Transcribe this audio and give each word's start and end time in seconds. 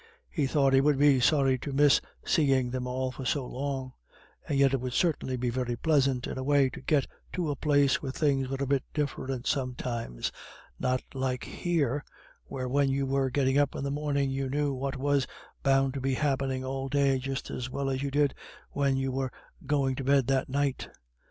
He 0.31 0.47
thought 0.47 0.73
he 0.73 0.81
would 0.81 0.97
be 0.97 1.19
sorry 1.19 1.59
to 1.59 1.71
miss 1.73 2.01
seeing 2.25 2.71
them 2.71 2.87
all 2.87 3.11
for 3.11 3.23
so 3.23 3.45
long; 3.45 3.93
and 4.49 4.57
yet 4.57 4.73
it 4.73 4.81
would 4.81 4.93
certainly 4.93 5.37
be 5.37 5.51
very 5.51 5.75
pleasant, 5.75 6.25
in 6.25 6.39
a 6.39 6.43
way, 6.43 6.71
to 6.71 6.81
get 6.81 7.05
to 7.33 7.51
a 7.51 7.55
place 7.55 8.01
where 8.01 8.11
things 8.11 8.49
were 8.49 8.57
a 8.61 8.65
bit 8.65 8.83
different 8.95 9.45
sometimes, 9.45 10.31
not 10.79 11.03
like 11.13 11.43
here 11.43 12.03
where 12.45 12.67
when 12.67 12.89
you 12.89 13.05
were 13.05 13.29
getting 13.29 13.59
up 13.59 13.75
in 13.75 13.83
the 13.83 13.91
morning 13.91 14.31
you 14.31 14.49
knew 14.49 14.73
what 14.73 14.97
was 14.97 15.27
bound 15.61 15.93
to 15.93 16.01
be 16.01 16.15
happening 16.15 16.65
all 16.65 16.89
day 16.89 17.19
just 17.19 17.51
as 17.51 17.69
well 17.69 17.87
as 17.87 18.01
you 18.01 18.09
did 18.09 18.33
when 18.71 18.97
you 18.97 19.11
were 19.11 19.31
going 19.67 19.93
to 19.93 20.03
bed 20.03 20.25
that 20.25 20.49
night. 20.49 20.89